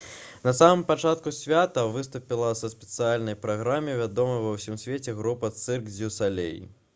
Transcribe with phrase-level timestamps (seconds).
[0.45, 6.11] на самым пачатку свята выступіла са спецыяльнай праграмай вядомая ва ўсім свеце трупа «цырк дзю
[6.19, 6.59] салей»